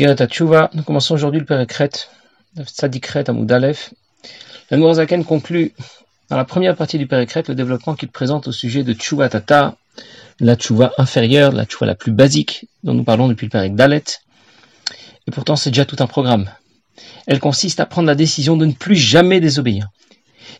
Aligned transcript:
Nous 0.00 0.82
commençons 0.84 1.14
aujourd'hui 1.14 1.40
le 1.40 1.46
Pérékret, 1.46 1.90
le 2.56 2.62
Tzadikret 2.62 3.28
Amoudalef. 3.28 3.92
La 4.70 4.76
Nourazaken 4.76 5.24
conclut 5.24 5.72
dans 6.30 6.36
la 6.36 6.44
première 6.44 6.76
partie 6.76 6.98
du 6.98 7.08
Pérékret 7.08 7.42
le 7.48 7.56
développement 7.56 7.96
qu'il 7.96 8.08
présente 8.08 8.46
au 8.46 8.52
sujet 8.52 8.84
de 8.84 8.92
Tchouva 8.92 9.28
Tata, 9.28 9.76
la 10.38 10.54
Tchouva 10.54 10.92
inférieure, 10.98 11.50
la 11.50 11.64
Tchouva 11.64 11.86
la 11.86 11.96
plus 11.96 12.12
basique 12.12 12.68
dont 12.84 12.94
nous 12.94 13.02
parlons 13.02 13.26
depuis 13.26 13.46
le 13.46 13.50
Pérek 13.50 13.74
Dalet. 13.74 14.04
Et 15.26 15.32
pourtant 15.32 15.56
c'est 15.56 15.70
déjà 15.70 15.84
tout 15.84 15.96
un 15.98 16.06
programme. 16.06 16.48
Elle 17.26 17.40
consiste 17.40 17.80
à 17.80 17.86
prendre 17.86 18.06
la 18.06 18.14
décision 18.14 18.56
de 18.56 18.66
ne 18.66 18.72
plus 18.74 18.94
jamais 18.94 19.40
désobéir. 19.40 19.88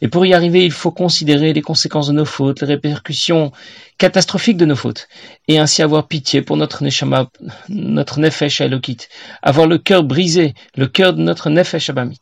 Et 0.00 0.08
pour 0.08 0.24
y 0.26 0.34
arriver, 0.34 0.64
il 0.64 0.72
faut 0.72 0.90
considérer 0.90 1.52
les 1.52 1.62
conséquences 1.62 2.08
de 2.08 2.12
nos 2.12 2.24
fautes, 2.24 2.60
les 2.60 2.66
répercussions 2.68 3.52
catastrophiques 3.98 4.56
de 4.56 4.64
nos 4.64 4.76
fautes, 4.76 5.08
et 5.48 5.58
ainsi 5.58 5.82
avoir 5.82 6.06
pitié 6.06 6.42
pour 6.42 6.56
notre 6.56 6.82
neshama, 6.82 7.28
notre 7.68 8.20
nefesh 8.20 8.60
elokit, 8.60 9.08
avoir 9.42 9.66
le 9.66 9.78
cœur 9.78 10.04
brisé, 10.04 10.54
le 10.76 10.86
cœur 10.86 11.14
de 11.14 11.22
notre 11.22 11.50
nefesh 11.50 11.90
abamit. 11.90 12.20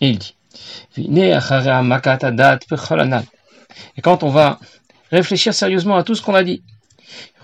Et 0.00 0.08
il 0.08 0.18
dit, 0.18 0.34
et 0.96 1.32
quand 4.02 4.22
on 4.22 4.28
va 4.28 4.58
réfléchir 5.10 5.54
sérieusement 5.54 5.96
à 5.96 6.04
tout 6.04 6.14
ce 6.14 6.22
qu'on 6.22 6.34
a 6.34 6.44
dit, 6.44 6.62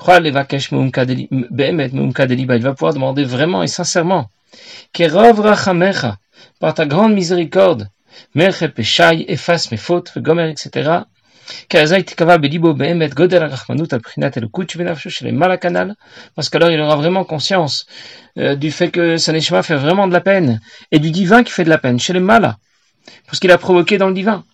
il 0.07 0.23
va 0.23 0.45
pouvoir 2.75 2.95
demander 2.95 3.25
vraiment 3.25 3.63
et 3.63 3.67
sincèrement, 3.67 4.31
par 6.61 6.75
ta 6.75 6.87
grande 6.87 7.15
miséricorde, 7.15 7.89
Peshaï 8.35 9.25
efface 9.29 9.71
mes 9.71 9.77
fautes, 9.77 10.13
gomer, 10.19 10.51
etc. 10.51 11.03
Parce 16.35 16.49
qu'alors 16.51 16.71
il 16.71 16.81
aura 16.81 16.97
vraiment 16.97 17.25
conscience 17.25 17.87
euh, 18.39 18.55
du 18.55 18.71
fait 18.71 18.91
que 18.91 19.17
sa 19.17 19.33
fait 19.63 19.77
vraiment 19.77 20.07
de 20.09 20.13
la 20.13 20.21
peine 20.21 20.61
et 20.93 20.99
du 20.99 21.11
divin 21.11 21.43
qui 21.43 21.53
fait 21.53 21.65
de 21.65 21.71
la 21.71 21.79
peine 21.79 21.99
chez 21.99 22.13
les 22.13 22.21
malas 22.21 22.59
parce 23.27 23.41
qu'il 23.41 23.51
a 23.51 23.59
provoqué 23.59 23.99
dans 23.99 24.09
le 24.09 24.15
divin. 24.15 24.45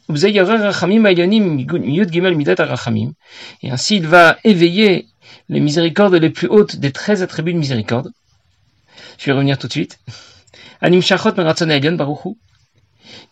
Et 3.62 3.70
ainsi 3.70 3.96
il 3.96 4.06
va 4.06 4.36
éveiller 4.44 5.06
les 5.48 5.60
miséricordes 5.60 6.14
les 6.14 6.30
plus 6.30 6.48
hautes 6.48 6.76
des 6.76 6.92
13 6.92 7.22
attributs 7.22 7.52
de 7.52 7.58
miséricorde. 7.58 8.12
Je 9.18 9.26
vais 9.26 9.32
revenir 9.32 9.58
tout 9.58 9.66
de 9.66 9.72
suite 9.72 9.98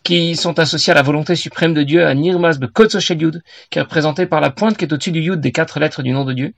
qui 0.03 0.35
sont 0.35 0.59
associés 0.59 0.91
à 0.91 0.95
la 0.95 1.01
volonté 1.01 1.35
suprême 1.35 1.73
de 1.73 1.83
Dieu, 1.83 2.05
à 2.05 2.13
Nirmas 2.13 2.57
Bekotsoshel 2.57 3.21
Yud, 3.21 3.43
qui 3.69 3.79
est 3.79 3.81
représenté 3.81 4.25
par 4.25 4.41
la 4.41 4.49
pointe 4.49 4.77
qui 4.77 4.85
est 4.85 4.93
au-dessus 4.93 5.11
du 5.11 5.21
Yud 5.21 5.39
des 5.39 5.51
quatre 5.51 5.79
lettres 5.79 6.03
du 6.03 6.11
nom 6.11 6.25
de 6.25 6.33
Dieu. 6.33 6.53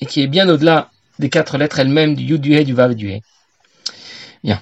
Et 0.00 0.06
qui 0.06 0.22
est 0.22 0.26
bien 0.26 0.48
au-delà 0.48 0.90
des 1.18 1.28
quatre 1.28 1.58
lettres 1.58 1.78
elles-mêmes 1.78 2.14
du 2.14 2.24
Yud, 2.24 2.40
du 2.40 2.54
He, 2.54 2.64
du 2.64 2.74
Vav 2.74 2.94
du 2.94 3.10
He. 3.10 3.22
Bien. 4.44 4.60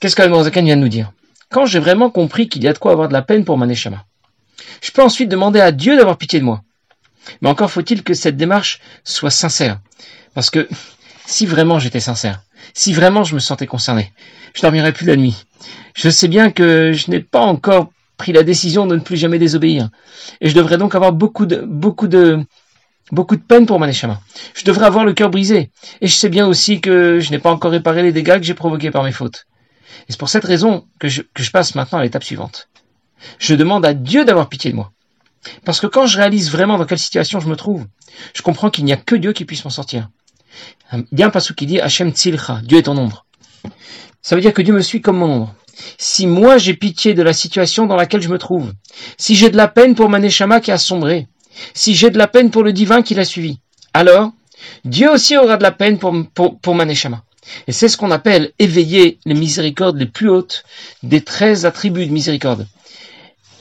Qu'est-ce 0.00 0.16
que 0.16 0.42
Zaken 0.42 0.64
vient 0.64 0.76
de 0.76 0.82
nous 0.82 0.88
dire? 0.88 1.12
Quand 1.50 1.66
j'ai 1.66 1.78
vraiment 1.78 2.10
compris 2.10 2.48
qu'il 2.48 2.62
y 2.62 2.68
a 2.68 2.72
de 2.72 2.78
quoi 2.78 2.92
avoir 2.92 3.08
de 3.08 3.12
la 3.12 3.22
peine 3.22 3.44
pour 3.44 3.58
Maneshama, 3.58 4.04
je 4.82 4.90
peux 4.92 5.02
ensuite 5.02 5.28
demander 5.28 5.60
à 5.60 5.72
Dieu 5.72 5.96
d'avoir 5.96 6.16
pitié 6.16 6.38
de 6.38 6.44
moi. 6.44 6.62
Mais 7.42 7.48
encore 7.48 7.70
faut-il 7.70 8.02
que 8.02 8.14
cette 8.14 8.36
démarche 8.36 8.80
soit 9.04 9.30
sincère. 9.30 9.80
Parce 10.34 10.50
que 10.50 10.68
si 11.26 11.46
vraiment 11.46 11.78
j'étais 11.78 12.00
sincère, 12.00 12.42
si 12.74 12.92
vraiment 12.92 13.24
je 13.24 13.34
me 13.34 13.40
sentais 13.40 13.66
concerné, 13.66 14.12
je 14.54 14.62
dormirais 14.62 14.92
plus 14.92 15.06
la 15.06 15.16
nuit. 15.16 15.46
Je 15.94 16.08
sais 16.08 16.28
bien 16.28 16.50
que 16.50 16.92
je 16.92 17.10
n'ai 17.10 17.20
pas 17.20 17.40
encore 17.40 17.90
pris 18.16 18.32
la 18.32 18.42
décision 18.42 18.86
de 18.86 18.96
ne 18.96 19.00
plus 19.00 19.16
jamais 19.16 19.38
désobéir. 19.38 19.88
Et 20.40 20.48
je 20.48 20.54
devrais 20.54 20.76
donc 20.76 20.94
avoir 20.94 21.12
beaucoup 21.12 21.46
de, 21.46 21.64
beaucoup 21.66 22.06
de, 22.06 22.44
beaucoup 23.12 23.36
de 23.36 23.42
peine 23.42 23.66
pour 23.66 23.80
Maneshama. 23.80 24.20
Je 24.54 24.64
devrais 24.64 24.86
avoir 24.86 25.04
le 25.04 25.12
cœur 25.12 25.30
brisé. 25.30 25.70
Et 26.00 26.06
je 26.06 26.14
sais 26.14 26.28
bien 26.28 26.46
aussi 26.46 26.80
que 26.80 27.18
je 27.18 27.30
n'ai 27.30 27.38
pas 27.38 27.50
encore 27.50 27.70
réparé 27.70 28.02
les 28.02 28.12
dégâts 28.12 28.36
que 28.36 28.42
j'ai 28.42 28.54
provoqués 28.54 28.90
par 28.90 29.02
mes 29.02 29.12
fautes. 29.12 29.46
Et 30.02 30.12
c'est 30.12 30.18
pour 30.18 30.28
cette 30.28 30.44
raison 30.44 30.86
que 30.98 31.08
je, 31.08 31.22
que 31.22 31.42
je 31.42 31.50
passe 31.50 31.74
maintenant 31.74 31.98
à 31.98 32.02
l'étape 32.02 32.24
suivante. 32.24 32.68
Je 33.38 33.54
demande 33.54 33.84
à 33.86 33.94
Dieu 33.94 34.24
d'avoir 34.24 34.48
pitié 34.48 34.70
de 34.70 34.76
moi. 34.76 34.92
Parce 35.64 35.80
que 35.80 35.86
quand 35.86 36.06
je 36.06 36.18
réalise 36.18 36.50
vraiment 36.50 36.78
dans 36.78 36.84
quelle 36.84 36.98
situation 36.98 37.40
je 37.40 37.48
me 37.48 37.56
trouve, 37.56 37.86
je 38.34 38.42
comprends 38.42 38.70
qu'il 38.70 38.84
n'y 38.84 38.92
a 38.92 38.96
que 38.96 39.14
Dieu 39.14 39.32
qui 39.32 39.44
puisse 39.44 39.64
m'en 39.64 39.70
sortir. 39.70 40.08
Il 40.92 41.18
y 41.18 41.22
a 41.22 41.26
un 41.26 41.30
passage 41.30 41.54
qui 41.54 41.66
dit 41.66 41.80
Hachem 41.80 42.10
Tzilcha, 42.10 42.60
Dieu 42.64 42.78
est 42.78 42.82
ton 42.82 42.96
ombre. 42.96 43.26
Ça 44.22 44.34
veut 44.34 44.42
dire 44.42 44.52
que 44.52 44.62
Dieu 44.62 44.74
me 44.74 44.82
suit 44.82 45.00
comme 45.00 45.18
mon 45.18 45.32
ombre. 45.32 45.54
Si 45.98 46.26
moi 46.26 46.58
j'ai 46.58 46.74
pitié 46.74 47.14
de 47.14 47.22
la 47.22 47.32
situation 47.32 47.86
dans 47.86 47.96
laquelle 47.96 48.20
je 48.20 48.28
me 48.28 48.38
trouve, 48.38 48.72
si 49.16 49.34
j'ai 49.34 49.50
de 49.50 49.56
la 49.56 49.68
peine 49.68 49.94
pour 49.94 50.08
Maneshama 50.08 50.60
qui 50.60 50.72
a 50.72 50.78
sombré, 50.78 51.28
si 51.74 51.94
j'ai 51.94 52.10
de 52.10 52.18
la 52.18 52.28
peine 52.28 52.50
pour 52.50 52.62
le 52.62 52.72
divin 52.72 53.02
qui 53.02 53.14
l'a 53.14 53.24
suivi, 53.24 53.60
alors 53.94 54.32
Dieu 54.84 55.10
aussi 55.10 55.36
aura 55.36 55.56
de 55.56 55.62
la 55.62 55.72
peine 55.72 55.98
pour, 55.98 56.14
pour, 56.34 56.58
pour 56.60 56.74
Maneshama. 56.74 57.22
Et 57.66 57.72
c'est 57.72 57.88
ce 57.88 57.96
qu'on 57.96 58.10
appelle 58.10 58.52
éveiller 58.58 59.18
les 59.24 59.34
miséricordes 59.34 59.96
les 59.98 60.06
plus 60.06 60.28
hautes 60.28 60.64
des 61.02 61.22
13 61.22 61.64
attributs 61.66 62.06
de 62.06 62.12
miséricorde. 62.12 62.66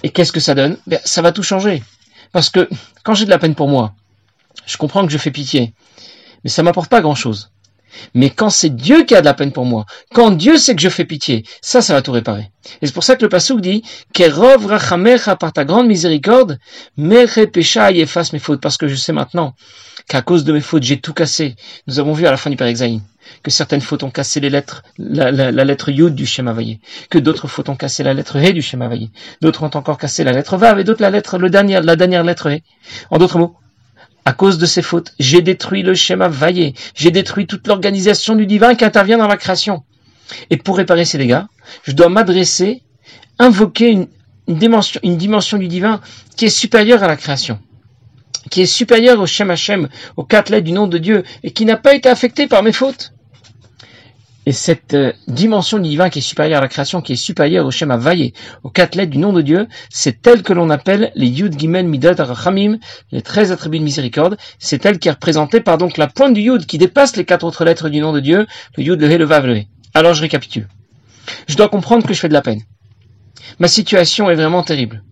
Et 0.03 0.09
qu'est-ce 0.09 0.31
que 0.31 0.39
ça 0.39 0.56
donne? 0.56 0.77
Ben, 0.88 1.00
Ça 1.06 1.21
va 1.21 1.31
tout 1.31 1.44
changer. 1.44 1.83
Parce 2.31 2.50
que 2.50 2.69
quand 3.03 3.13
j'ai 3.13 3.25
de 3.25 3.29
la 3.29 3.39
peine 3.39 3.56
pour 3.56 3.69
moi, 3.69 3.94
je 4.66 4.77
comprends 4.77 5.06
que 5.06 5.11
je 5.11 5.17
fais 5.17 5.31
pitié 5.31 5.73
mais 6.44 6.50
ça 6.50 6.63
m'apporte 6.63 6.89
pas 6.89 7.01
grand-chose. 7.01 7.51
Mais 8.13 8.29
quand 8.29 8.50
c'est 8.50 8.75
Dieu 8.75 9.03
qui 9.03 9.16
a 9.16 9.22
de 9.22 9.25
la 9.25 9.33
peine 9.33 9.51
pour 9.51 9.66
moi, 9.66 9.85
quand 10.13 10.31
Dieu 10.31 10.57
sait 10.57 10.75
que 10.75 10.81
je 10.81 10.89
fais 10.89 11.05
pitié, 11.05 11.44
ça, 11.61 11.81
ça 11.81 11.94
va 11.94 12.01
tout 12.01 12.11
réparer. 12.11 12.51
Et 12.81 12.88
c'est 12.88 12.94
pour 12.94 13.03
ça 13.03 13.16
que 13.16 13.23
le 13.23 13.29
Passouk 13.29 13.61
dit, 13.61 13.83
Kerov 14.13 14.66
rachamecha 14.66 15.35
par 15.35 15.53
ta 15.53 15.66
grande 15.66 15.88
miséricorde, 15.88 16.59
mere 16.97 17.47
pécha 17.51 17.91
efface 17.91 18.33
mes 18.33 18.39
fautes, 18.39 18.61
parce 18.61 18.77
que 18.77 18.88
je 18.88 18.95
sais 18.95 19.13
maintenant 19.13 19.55
qu'à 20.07 20.22
cause 20.22 20.44
de 20.44 20.53
mes 20.53 20.61
fautes, 20.61 20.83
j'ai 20.83 21.00
tout 21.00 21.13
cassé. 21.13 21.55
Nous 21.88 22.00
avons 22.00 22.13
vu 22.13 22.25
à 22.25 22.31
la 22.31 22.38
fin 22.38 22.50
du 22.50 22.56
Père 22.56 22.73
que 23.44 23.51
certaines 23.51 23.81
fautes 23.81 24.03
ont 24.03 24.09
cassé 24.09 24.39
les 24.39 24.50
lettres, 24.50 24.83
la, 24.97 25.51
lettre 25.51 25.89
Yud 25.89 26.16
du 26.16 26.25
schéma 26.25 26.51
Vaillé, 26.51 26.79
que 27.11 27.19
d'autres 27.19 27.47
fautes 27.47 27.69
ont 27.69 27.75
cassé 27.75 28.01
la 28.01 28.16
lettre 28.16 28.38
He 28.38 28.53
du 28.53 28.61
schéma 28.61 28.88
Vaillé, 28.88 29.11
d'autres 29.41 29.63
ont 29.63 29.69
encore 29.75 30.00
cassé 30.00 30.23
la 30.23 30.31
lettre 30.31 30.57
Vav 30.57 30.79
et 30.79 30.83
d'autres 30.83 31.01
la 31.01 31.11
lettre, 31.11 31.38
le 31.38 31.47
la 31.47 31.95
dernière 31.95 32.23
lettre 32.23 32.50
He. 32.50 32.63
En 33.11 33.19
d'autres 33.19 33.38
mots, 33.38 33.56
à 34.25 34.34
cause 34.34 34.57
de 34.57 34.66
ces 34.66 34.81
fautes, 34.81 35.13
j'ai 35.19 35.41
détruit 35.41 35.84
le 35.84 35.94
schéma 35.94 36.28
vaillé, 36.28 36.74
j'ai 36.96 37.12
détruit 37.12 37.47
toute 37.47 37.68
l'organisation 37.68 38.35
du 38.35 38.46
divin 38.46 38.75
qui 38.75 38.85
intervient 38.85 39.18
dans 39.18 39.28
la 39.28 39.38
création. 39.38 39.84
Et 40.50 40.57
pour 40.57 40.78
réparer 40.78 41.06
ces 41.06 41.18
dégâts, 41.18 41.41
je 41.84 41.94
dois 41.94 42.09
m'adresser, 42.09 42.84
invoquer 43.40 43.90
une, 43.90 44.07
dimension, 44.47 45.57
du 45.57 45.68
divin 45.68 46.02
qui 46.35 46.46
est 46.46 46.50
supérieure 46.50 47.03
à 47.03 47.07
la 47.07 47.16
création, 47.16 47.59
qui 48.50 48.62
est 48.62 48.66
supérieure 48.66 49.19
au 49.19 49.25
Shem 49.25 49.52
Hashem, 49.52 49.90
aux 50.18 50.24
quatre 50.24 50.50
lettres 50.50 50.66
du 50.66 50.72
nom 50.72 50.88
de 50.88 50.97
Dieu, 50.97 51.24
et 51.44 51.51
qui 51.51 51.66
n'a 51.66 51.78
pas 51.78 51.96
été 51.96 52.09
affectée 52.09 52.47
par 52.47 52.63
mes 52.63 52.72
fautes. 52.72 53.13
Et 54.49 54.51
cette 54.51 54.95
euh, 54.95 55.13
dimension 55.27 55.77
divine 55.77 56.09
qui 56.09 56.17
est 56.17 56.23
supérieure 56.23 56.57
à 56.57 56.61
la 56.61 56.67
création, 56.67 57.03
qui 57.03 57.13
est 57.13 57.15
supérieure 57.15 57.67
au 57.67 57.69
schéma 57.69 57.97
vaillé, 57.97 58.33
aux 58.63 58.71
quatre 58.71 58.95
lettres 58.95 59.11
du 59.11 59.19
nom 59.19 59.31
de 59.31 59.43
Dieu, 59.43 59.67
c'est 59.91 60.25
elle 60.25 60.41
que 60.41 60.53
l'on 60.53 60.71
appelle 60.71 61.11
les 61.13 61.27
Yud 61.27 61.59
Gimel 61.59 61.85
Midat 61.85 62.15
Arachamim, 62.17 62.79
les 63.11 63.21
13 63.21 63.51
attributs 63.51 63.77
de 63.77 63.83
miséricorde. 63.83 64.38
C'est 64.57 64.88
elle 64.88 64.97
qui 64.97 65.07
est 65.07 65.11
représentée 65.11 65.61
par 65.61 65.77
donc 65.77 65.97
la 65.97 66.07
pointe 66.07 66.33
du 66.33 66.41
Yud 66.41 66.65
qui 66.65 66.79
dépasse 66.79 67.15
les 67.15 67.25
quatre 67.25 67.45
autres 67.45 67.63
lettres 67.63 67.89
du 67.89 68.01
nom 68.01 68.11
de 68.11 68.19
Dieu, 68.21 68.47
le 68.75 68.83
Yud, 68.83 68.99
le 68.99 69.11
He, 69.11 69.19
le. 69.19 69.61
Alors 69.93 70.15
je 70.15 70.21
récapitule. 70.21 70.67
Je 71.47 71.55
dois 71.55 71.69
comprendre 71.69 72.07
que 72.07 72.15
je 72.15 72.19
fais 72.19 72.27
de 72.27 72.33
la 72.33 72.41
peine. 72.41 72.63
Ma 73.59 73.67
situation 73.67 74.31
est 74.31 74.35
vraiment 74.35 74.63
terrible. 74.63 75.03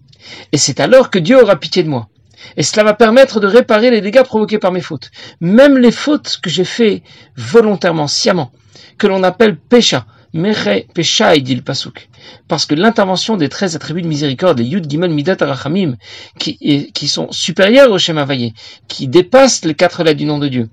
Et 0.52 0.58
c'est 0.58 0.80
alors 0.80 1.12
que 1.12 1.20
Dieu 1.20 1.40
aura 1.40 1.58
pitié 1.58 1.84
de 1.84 1.90
moi. 1.90 2.08
Et 2.56 2.64
cela 2.64 2.84
va 2.84 2.96
permettre 2.96 3.40
de 3.40 3.46
réparer 3.46 3.92
les 3.92 4.02
dégâts 4.02 4.24
provoqués 4.24 4.58
par 4.58 4.72
mes 4.72 4.82
fautes. 4.82 5.12
Même 5.42 5.78
les 5.78 5.92
fautes 5.92 6.40
que 6.42 6.50
j'ai 6.50 6.66
fait 6.66 7.04
volontairement, 7.36 8.08
sciemment 8.08 8.52
que 8.98 9.08
l'on 9.08 9.24
appelle 9.24 9.58
Pesha. 9.58 10.06
Mere 10.34 10.84
Pesha, 10.94 11.38
dit 11.38 11.56
le 11.56 11.62
Pasuk. 11.62 12.10
Parce 12.48 12.66
que 12.66 12.76
l'intervention 12.76 13.38
des 13.38 13.50
13 13.50 13.76
attributs 13.76 14.02
de 14.02 14.08
miséricorde, 14.08 14.60
les 14.60 14.66
Yud 14.66 14.90
Gimel 14.90 15.12
Midat 15.12 15.38
Arachamim, 15.40 15.96
qui, 16.38 17.08
sont 17.08 17.32
supérieurs 17.32 17.92
au 17.92 17.98
schéma 17.98 18.26
vaillé, 18.26 18.54
qui 18.88 19.08
dépassent 19.08 19.66
les 19.66 19.74
quatre 19.74 20.04
lettres 20.04 20.18
du 20.18 20.26
nom 20.26 20.38
de 20.38 20.48
Dieu, 20.48 20.70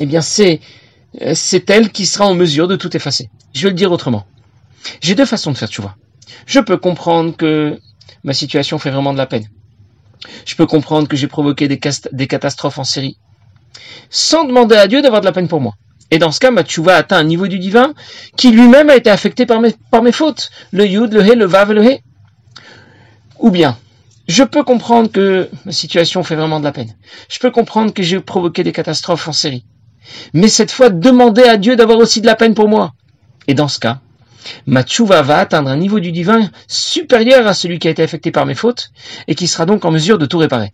eh 0.00 0.06
bien 0.06 0.20
c'est, 0.20 0.60
c'est 1.34 1.68
elle 1.70 1.90
qui 1.90 2.06
sera 2.06 2.26
en 2.26 2.34
mesure 2.34 2.68
de 2.68 2.76
tout 2.76 2.96
effacer. 2.96 3.30
Je 3.52 3.64
vais 3.64 3.70
le 3.70 3.76
dire 3.76 3.92
autrement. 3.92 4.26
J'ai 5.00 5.14
deux 5.14 5.26
façons 5.26 5.52
de 5.52 5.56
faire, 5.56 5.68
tu 5.68 5.82
vois. 5.82 5.96
Je 6.46 6.60
peux 6.60 6.78
comprendre 6.78 7.36
que 7.36 7.78
ma 8.24 8.32
situation 8.32 8.78
fait 8.78 8.90
vraiment 8.90 9.12
de 9.12 9.18
la 9.18 9.26
peine. 9.26 9.48
Je 10.46 10.54
peux 10.56 10.66
comprendre 10.66 11.08
que 11.08 11.16
j'ai 11.16 11.28
provoqué 11.28 11.68
des, 11.68 11.80
des 12.12 12.26
catastrophes 12.26 12.78
en 12.78 12.84
série, 12.84 13.18
sans 14.08 14.44
demander 14.44 14.76
à 14.76 14.86
Dieu 14.88 15.02
d'avoir 15.02 15.20
de 15.20 15.26
la 15.26 15.32
peine 15.32 15.48
pour 15.48 15.60
moi. 15.60 15.74
Et 16.10 16.18
dans 16.18 16.32
ce 16.32 16.40
cas, 16.40 16.50
ma 16.50 16.64
tchouva 16.64 16.96
atteint 16.96 17.18
un 17.18 17.24
niveau 17.24 17.46
du 17.46 17.58
divin 17.58 17.94
qui 18.36 18.50
lui-même 18.50 18.90
a 18.90 18.96
été 18.96 19.10
affecté 19.10 19.46
par 19.46 19.60
mes, 19.60 20.12
fautes. 20.12 20.50
Le 20.72 20.86
yud, 20.86 21.12
le 21.12 21.24
he, 21.24 21.34
le 21.34 21.46
vav, 21.46 21.72
le 21.72 21.84
he. 21.84 22.02
Ou 23.38 23.50
bien, 23.50 23.78
je 24.28 24.42
peux 24.42 24.64
comprendre 24.64 25.10
que 25.10 25.48
ma 25.64 25.72
situation 25.72 26.22
fait 26.22 26.36
vraiment 26.36 26.60
de 26.60 26.64
la 26.64 26.72
peine. 26.72 26.94
Je 27.28 27.38
peux 27.38 27.50
comprendre 27.50 27.92
que 27.92 28.02
j'ai 28.02 28.20
provoqué 28.20 28.64
des 28.64 28.72
catastrophes 28.72 29.28
en 29.28 29.32
série. 29.32 29.64
Mais 30.34 30.48
cette 30.48 30.72
fois, 30.72 30.90
demander 30.90 31.44
à 31.44 31.56
Dieu 31.56 31.76
d'avoir 31.76 31.98
aussi 31.98 32.20
de 32.20 32.26
la 32.26 32.34
peine 32.34 32.54
pour 32.54 32.68
moi. 32.68 32.92
Et 33.46 33.54
dans 33.54 33.68
ce 33.68 33.78
cas, 33.78 34.00
ma 34.66 34.84
va 35.22 35.38
atteindre 35.38 35.70
un 35.70 35.76
niveau 35.76 36.00
du 36.00 36.12
divin 36.12 36.50
supérieur 36.66 37.46
à 37.46 37.54
celui 37.54 37.78
qui 37.78 37.88
a 37.88 37.90
été 37.90 38.02
affecté 38.02 38.30
par 38.30 38.46
mes 38.46 38.54
fautes 38.54 38.90
et 39.28 39.34
qui 39.34 39.46
sera 39.46 39.66
donc 39.66 39.84
en 39.84 39.90
mesure 39.90 40.18
de 40.18 40.26
tout 40.26 40.38
réparer. 40.38 40.72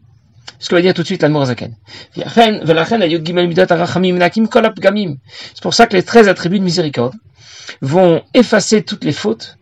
Ce 0.58 0.68
que 0.68 0.74
va 0.74 0.80
dire 0.82 0.94
tout 0.94 1.02
de 1.02 1.06
suite 1.06 1.22
l'Admorazaken. 1.22 1.74
C'est 2.14 2.24
pour 5.62 5.74
ça 5.74 5.86
que 5.86 5.96
les 5.96 6.02
13 6.02 6.28
attributs 6.28 6.58
de 6.58 6.64
miséricorde 6.64 7.14
vont 7.80 8.22
effacer 8.34 8.82
toutes 8.82 9.04
les 9.04 9.12
fautes. 9.12 9.58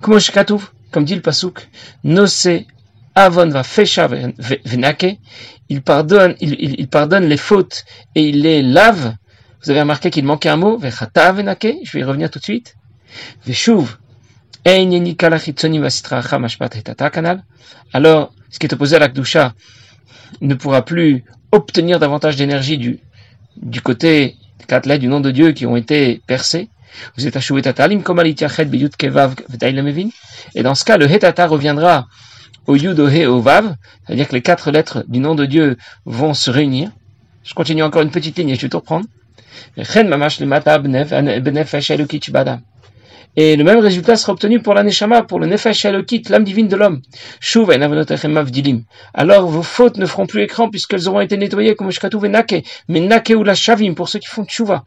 Comme 0.00 1.04
dit 1.04 1.14
le 1.14 1.20
Pasuk, 1.20 1.68
avon 3.14 3.48
va 3.48 3.62
venake, 4.64 5.18
il 5.68 5.82
pardonne, 5.82 6.34
il, 6.40 6.88
pardonne 6.88 7.24
les 7.24 7.36
fautes 7.36 7.84
et 8.14 8.22
il 8.28 8.42
les 8.42 8.62
lave. 8.62 9.14
Vous 9.62 9.70
avez 9.70 9.80
remarqué 9.80 10.10
qu'il 10.10 10.24
manquait 10.24 10.48
un 10.48 10.56
mot, 10.56 10.78
vechata 10.78 11.32
venake, 11.32 11.74
je 11.82 11.92
vais 11.92 12.00
y 12.00 12.04
revenir 12.04 12.30
tout 12.30 12.38
de 12.38 12.44
suite. 12.44 12.74
Veshuv, 13.44 13.98
alors, 17.92 18.34
ce 18.50 18.58
qui 18.58 18.66
est 18.66 18.72
opposé 18.74 18.96
à 18.96 18.98
l'Akdusha 18.98 19.54
ne 20.40 20.54
pourra 20.54 20.84
plus 20.84 21.24
obtenir 21.52 21.98
davantage 21.98 22.36
d'énergie 22.36 22.78
du, 22.78 22.98
du 23.56 23.80
côté 23.80 24.36
lettres 24.68 25.00
du 25.00 25.08
nom 25.08 25.20
de 25.20 25.30
Dieu 25.30 25.52
qui 25.52 25.66
ont 25.66 25.76
été 25.76 26.20
percées. 26.26 26.68
Vous 27.16 27.26
êtes 27.26 27.34
tatalim 27.62 28.02
comme 28.02 28.22
kevav 28.96 29.34
Et 30.54 30.62
dans 30.62 30.74
ce 30.74 30.84
cas, 30.84 30.96
le 30.96 31.10
hetata 31.10 31.46
reviendra 31.46 32.06
au 32.66 32.76
yud, 32.76 33.00
au 33.00 33.40
vav, 33.40 33.74
c'est-à-dire 34.06 34.28
que 34.28 34.34
les 34.34 34.42
quatre 34.42 34.70
lettres 34.70 35.04
du 35.08 35.20
nom 35.20 35.34
de 35.34 35.46
Dieu 35.46 35.76
vont 36.04 36.34
se 36.34 36.50
réunir. 36.50 36.90
Je 37.44 37.54
continue 37.54 37.82
encore 37.82 38.02
une 38.02 38.10
petite 38.10 38.36
ligne 38.36 38.50
et 38.50 38.54
je 38.56 38.60
vais 38.60 38.68
tout 38.68 38.78
reprendre. 38.78 39.06
Et 43.40 43.54
le 43.54 43.62
même 43.62 43.78
résultat 43.78 44.16
sera 44.16 44.32
obtenu 44.32 44.60
pour 44.60 44.74
l'aneshama, 44.74 45.22
pour 45.22 45.38
le 45.38 45.46
nefesh 45.46 45.84
elokit, 45.84 46.24
l'âme 46.28 46.42
divine 46.42 46.66
de 46.66 46.74
l'homme. 46.74 47.02
Alors 49.14 49.46
vos 49.46 49.62
fautes 49.62 49.96
ne 49.96 50.06
feront 50.06 50.26
plus 50.26 50.42
écran 50.42 50.68
puisqu'elles 50.68 51.08
auront 51.08 51.20
été 51.20 51.36
nettoyées 51.36 51.76
comme 51.76 51.92
shkatu 51.92 52.18
venake, 52.18 52.66
mais 52.88 52.98
nake 52.98 53.32
ou 53.36 53.44
la 53.44 53.54
shavim 53.54 53.94
pour 53.94 54.08
ceux 54.08 54.18
qui 54.18 54.26
font 54.26 54.44
tshuva. 54.44 54.84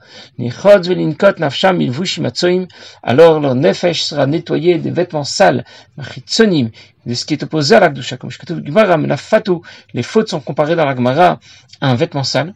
Alors 3.03 3.39
leur 3.39 3.55
nefesh 3.55 4.01
sera 4.01 4.27
nettoyé 4.27 4.79
des 4.79 4.91
vêtements 4.91 5.23
sales, 5.23 5.63
de 5.97 7.13
ce 7.13 7.25
qui 7.25 7.33
est 7.35 7.43
opposé 7.43 7.75
à 7.75 7.79
l'akdusha, 7.79 8.17
comme 8.17 8.31
shkatu 8.31 8.61
la 8.65 9.15
fatou. 9.15 9.61
Les 9.93 10.03
fautes 10.03 10.27
sont 10.27 10.41
comparées 10.41 10.75
dans 10.75 10.83
la 10.85 10.93
gemara 10.93 11.39
à 11.79 11.89
un 11.89 11.95
vêtement 11.95 12.25
sale. 12.25 12.53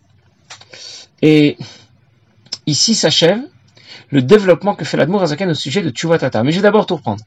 Et 1.21 1.55
ici 2.67 2.95
s'achève 2.95 3.39
le 4.11 4.21
développement 4.21 4.75
que 4.75 4.85
fait 4.85 4.97
l'Admour 4.97 5.23
Azaken 5.23 5.51
au 5.51 5.53
sujet 5.53 5.81
de 5.81 5.89
Tata. 5.89 6.43
Mais 6.43 6.51
je 6.51 6.57
vais 6.57 6.63
d'abord 6.63 6.85
tout 6.85 6.95
reprendre. 6.95 7.23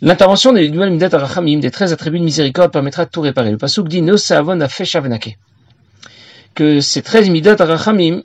L'intervention 0.00 0.52
des 0.52 0.68
Midat 0.70 1.08
Arachamim, 1.12 1.58
des 1.58 1.72
13 1.72 1.92
attributs 1.92 2.20
de 2.20 2.24
miséricorde, 2.24 2.72
permettra 2.72 3.04
de 3.04 3.10
tout 3.10 3.20
réparer. 3.20 3.50
Le 3.50 3.58
Pasuk 3.58 3.88
dit 3.88 4.04
Avon 4.30 4.58
Que 6.54 6.80
ces 6.80 7.02
13 7.02 7.30
Midat 7.30 7.56
Arachamim 7.58 8.22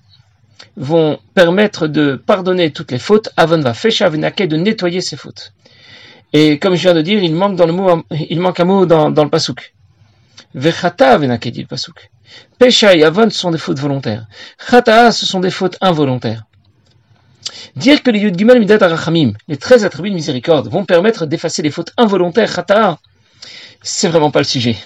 vont 0.77 1.19
permettre 1.33 1.87
de 1.87 2.15
pardonner 2.15 2.71
toutes 2.71 2.91
les 2.91 2.99
fautes, 2.99 3.29
Avon 3.37 3.59
va 3.59 3.73
de 3.73 4.57
nettoyer 4.57 5.01
ses 5.01 5.17
fautes. 5.17 5.53
Et 6.31 6.59
comme 6.59 6.75
je 6.75 6.81
viens 6.81 6.93
de 6.93 7.01
dire, 7.01 7.23
il 7.23 7.33
manque, 7.33 7.55
dans 7.55 7.67
le 7.67 7.73
mot, 7.73 8.03
il 8.29 8.39
manque 8.39 8.59
un 8.59 8.65
mot 8.65 8.85
dans, 8.85 9.09
le 9.09 9.29
Pasuk. 9.29 9.73
Vechata 10.53 11.17
Venake 11.17 11.47
dit 11.47 11.61
le 11.61 11.67
Pasuk. 11.67 12.11
Pesha 12.59 12.95
et 12.95 13.03
Avon 13.03 13.29
sont 13.31 13.49
des 13.49 13.57
fautes 13.57 13.79
volontaires. 13.79 14.27
Chata, 14.69 15.11
ce 15.11 15.25
sont 15.25 15.39
des 15.39 15.51
fautes 15.51 15.77
involontaires. 15.81 16.43
Dire 17.75 18.03
que 18.03 18.11
les 18.11 18.19
Yud 18.19 18.37
Gimel 18.37 18.59
Midat 18.59 18.77
Arachamim, 18.81 19.33
les 19.47 19.57
13 19.57 19.85
attributs 19.85 20.09
de 20.09 20.15
miséricorde, 20.15 20.67
vont 20.67 20.85
permettre 20.85 21.25
d'effacer 21.25 21.61
les 21.61 21.71
fautes 21.71 21.91
involontaires, 21.97 22.53
Khata'a, 22.53 22.99
c'est 23.81 24.07
vraiment 24.07 24.31
pas 24.31 24.39
le 24.39 24.45
sujet. 24.45 24.77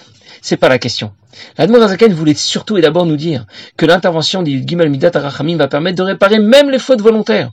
C'est 0.42 0.56
pas 0.56 0.68
la 0.68 0.78
question. 0.78 1.12
L'Admorazaken 1.56 2.12
voulait 2.12 2.34
surtout 2.34 2.76
et 2.76 2.80
d'abord 2.80 3.06
nous 3.06 3.16
dire 3.16 3.46
que 3.76 3.86
l'intervention 3.86 4.42
des 4.42 4.52
Yud 4.52 4.68
Gimel 4.68 4.90
Midat 4.90 5.10
Arachamim 5.14 5.56
va 5.56 5.68
permettre 5.68 5.96
de 5.96 6.02
réparer 6.02 6.38
même 6.38 6.70
les 6.70 6.78
fautes 6.78 7.00
volontaires. 7.00 7.50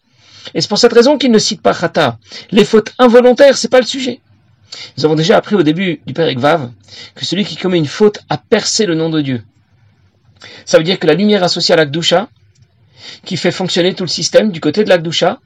Et 0.53 0.61
c'est 0.61 0.67
pour 0.67 0.77
cette 0.77 0.93
raison 0.93 1.17
qu'il 1.17 1.31
ne 1.31 1.39
cite 1.39 1.61
pas 1.61 1.73
Khata. 1.73 2.17
Les 2.51 2.65
fautes 2.65 2.93
involontaires, 2.99 3.57
c'est 3.57 3.69
pas 3.69 3.79
le 3.79 3.85
sujet. 3.85 4.21
Nous 4.97 5.05
avons 5.05 5.15
déjà 5.15 5.37
appris 5.37 5.55
au 5.55 5.63
début 5.63 6.01
du 6.05 6.13
Père 6.13 6.27
Ekvav 6.27 6.71
que 7.15 7.25
celui 7.25 7.45
qui 7.45 7.55
commet 7.55 7.77
une 7.77 7.85
faute 7.85 8.19
a 8.29 8.37
percé 8.37 8.85
le 8.85 8.95
nom 8.95 9.09
de 9.09 9.21
Dieu. 9.21 9.43
Ça 10.65 10.77
veut 10.77 10.83
dire 10.83 10.99
que 10.99 11.07
la 11.07 11.13
lumière 11.13 11.43
associée 11.43 11.73
à 11.73 11.77
l'Akdusha, 11.77 12.27
qui 13.25 13.37
fait 13.37 13.51
fonctionner 13.51 13.93
tout 13.93 14.03
le 14.03 14.09
système 14.09 14.51
du 14.51 14.59
côté 14.59 14.83
de 14.83 14.89
l'Akdusha, 14.89 15.39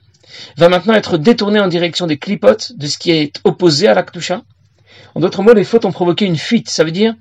va 0.57 0.69
maintenant 0.69 0.94
être 0.94 1.18
détourné 1.18 1.60
en 1.60 1.68
direction 1.68 2.07
des 2.07 2.18
clipotes, 2.18 2.74
de 2.78 2.88
ce 2.88 2.98
qui 2.98 3.12
est 3.12 3.40
opposé 3.44 3.88
à 3.88 3.94
l'Akdusha. 3.94 4.42
En 5.16 5.19
d'autres 5.19 5.42
mots, 5.42 5.54
les 5.54 5.63
fautes 5.63 5.86
ont 5.86 5.92
provoqué 5.92 6.25
une 6.25 6.38
fuite. 6.38 6.69
Ça 6.69 6.84
veut 6.84 6.92
dire, 6.92 7.16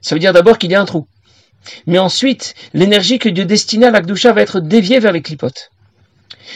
ça 0.00 0.14
veut 0.14 0.18
dire 0.18 0.32
d'abord 0.32 0.58
qu'il 0.58 0.70
y 0.70 0.74
a 0.74 0.80
un 0.80 0.84
trou. 0.84 1.06
Mais 1.86 1.98
ensuite, 1.98 2.54
l'énergie 2.74 3.18
que 3.18 3.28
Dieu 3.28 3.44
destinait 3.44 3.86
à 3.86 3.90
l'Akdusha 3.90 4.32
va 4.32 4.42
être 4.42 4.60
déviée 4.60 4.98
vers 4.98 5.12
les 5.12 5.22
clipotes. 5.22 5.70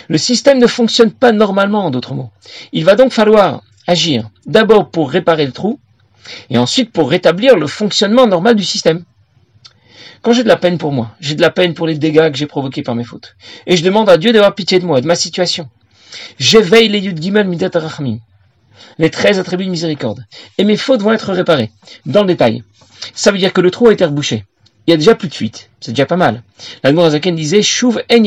Le 0.08 0.19
système 0.19 0.58
ne 0.58 0.66
fonctionne 0.66 1.12
pas 1.12 1.32
normalement, 1.32 1.84
en 1.84 1.90
d'autres 1.90 2.14
mots. 2.14 2.31
Il 2.72 2.84
va 2.84 2.96
donc 2.96 3.12
falloir 3.12 3.62
agir 3.87 4.31
d'abord 4.46 4.90
pour 4.90 5.11
réparer 5.11 5.46
le 5.46 5.52
trou, 5.52 5.78
et 6.50 6.58
ensuite 6.58 6.90
pour 6.90 7.11
rétablir 7.11 7.56
le 7.56 7.66
fonctionnement 7.66 8.26
normal 8.26 8.56
du 8.56 8.64
système. 8.64 9.05
Quand 10.25 10.32
j'ai 10.32 10.43
de 10.43 10.49
la 10.49 10.56
peine 10.56 10.79
pour 10.79 10.91
moi, 10.91 11.15
j'ai 11.21 11.35
de 11.35 11.43
la 11.43 11.50
peine 11.50 11.75
pour 11.75 11.87
les 11.87 11.99
dégâts 11.99 12.31
que 12.32 12.38
j'ai 12.38 12.47
provoqués 12.47 12.82
par 12.82 12.94
mes 12.94 13.05
fautes, 13.05 13.37
et 13.67 13.76
je 13.76 13.85
demande 13.85 14.09
à 14.09 14.17
Dieu 14.17 14.32
d'avoir 14.32 14.55
pitié 14.55 14.79
de 14.79 14.87
moi, 14.87 15.03
de 15.03 15.06
ma 15.06 15.17
situation, 15.17 15.69
j'éveille 16.38 16.88
les 16.88 17.00
Yud 17.00 17.23
Gimel 17.23 17.47
Midat 17.47 17.69
les 18.99 19.11
13 19.11 19.38
attributs 19.38 19.67
de 19.67 19.71
miséricorde, 19.71 20.25
et 20.56 20.65
mes 20.65 20.79
fautes 20.79 21.03
vont 21.03 21.12
être 21.12 21.35
réparées, 21.35 21.71
dans 22.06 22.23
le 22.23 22.29
détail. 22.29 22.65
Ça 23.12 23.32
veut 23.32 23.38
dire 23.38 23.53
que 23.53 23.61
le 23.61 23.71
trou 23.71 23.88
a 23.88 23.93
été 23.93 24.06
rebouché. 24.06 24.47
Il 24.87 24.93
y 24.93 24.94
a 24.94 24.97
déjà 24.97 25.15
plus 25.15 25.29
de 25.29 25.35
fuite. 25.35 25.69
C'est 25.81 25.93
déjà 25.93 26.06
pas 26.06 26.17
mal. 26.17 26.43
La 26.82 27.11
Zaken 27.11 27.37
disait, 27.37 27.61
Shuv 27.61 27.99
en 28.11 28.25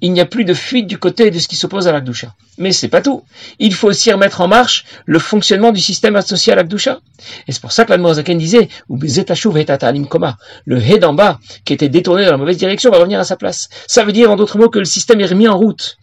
il 0.00 0.12
n'y 0.12 0.20
a 0.20 0.26
plus 0.26 0.44
de 0.44 0.54
fuite 0.54 0.86
du 0.86 0.98
côté 0.98 1.30
de 1.30 1.38
ce 1.38 1.48
qui 1.48 1.56
s'oppose 1.56 1.88
à 1.88 1.92
l'Akdusha. 1.92 2.34
Mais 2.58 2.72
c'est 2.72 2.88
pas 2.88 3.00
tout. 3.00 3.24
Il 3.58 3.74
faut 3.74 3.88
aussi 3.88 4.12
remettre 4.12 4.40
en 4.40 4.48
marche 4.48 4.84
le 5.06 5.18
fonctionnement 5.18 5.72
du 5.72 5.80
système 5.80 6.16
associé 6.16 6.52
à 6.52 6.56
l'Akdusha. 6.56 7.00
Et 7.48 7.52
c'est 7.52 7.60
pour 7.60 7.72
ça 7.72 7.84
que 7.84 7.90
l'Admorazaken 7.90 8.38
disait, 8.38 8.68
ou 8.88 8.98
le 8.98 10.78
he 10.80 10.98
d'en 10.98 11.14
bas, 11.14 11.38
qui 11.64 11.72
était 11.72 11.88
détourné 11.88 12.24
dans 12.24 12.32
la 12.32 12.36
mauvaise 12.36 12.56
direction, 12.56 12.90
va 12.90 12.98
revenir 12.98 13.20
à 13.20 13.24
sa 13.24 13.36
place. 13.36 13.68
Ça 13.86 14.04
veut 14.04 14.12
dire, 14.12 14.30
en 14.30 14.36
d'autres 14.36 14.58
mots, 14.58 14.68
que 14.68 14.78
le 14.78 14.84
système 14.84 15.20
est 15.20 15.26
remis 15.26 15.48
en 15.48 15.56
route. 15.56 15.96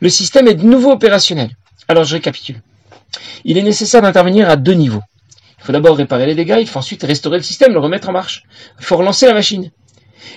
Le 0.00 0.08
système 0.08 0.48
est 0.48 0.54
de 0.54 0.64
nouveau 0.64 0.92
opérationnel. 0.92 1.50
Alors 1.88 2.04
je 2.04 2.14
récapitule. 2.14 2.60
Il 3.44 3.58
est 3.58 3.62
nécessaire 3.62 4.02
d'intervenir 4.02 4.48
à 4.48 4.56
deux 4.56 4.74
niveaux. 4.74 5.02
Il 5.58 5.64
faut 5.64 5.72
d'abord 5.72 5.96
réparer 5.96 6.26
les 6.26 6.34
dégâts, 6.34 6.58
il 6.60 6.66
faut 6.66 6.80
ensuite 6.80 7.02
restaurer 7.04 7.36
le 7.36 7.42
système, 7.42 7.72
le 7.72 7.78
remettre 7.78 8.08
en 8.08 8.12
marche. 8.12 8.42
Il 8.80 8.84
faut 8.84 8.96
relancer 8.96 9.26
la 9.26 9.34
machine. 9.34 9.70